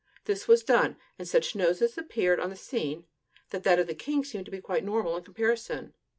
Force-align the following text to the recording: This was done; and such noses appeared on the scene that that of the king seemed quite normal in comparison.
This 0.25 0.47
was 0.47 0.63
done; 0.63 0.97
and 1.19 1.27
such 1.27 1.55
noses 1.55 1.95
appeared 1.95 2.39
on 2.39 2.49
the 2.49 2.55
scene 2.55 3.05
that 3.51 3.61
that 3.61 3.77
of 3.77 3.85
the 3.85 3.93
king 3.93 4.23
seemed 4.25 4.49
quite 4.63 4.83
normal 4.83 5.15
in 5.15 5.23
comparison. 5.23 5.93